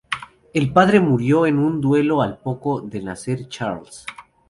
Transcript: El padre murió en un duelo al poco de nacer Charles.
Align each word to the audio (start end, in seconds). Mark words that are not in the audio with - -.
El 0.51 0.73
padre 0.73 0.99
murió 0.99 1.45
en 1.45 1.59
un 1.59 1.79
duelo 1.79 2.23
al 2.23 2.39
poco 2.39 2.81
de 2.81 3.03
nacer 3.03 3.47
Charles. 3.49 4.03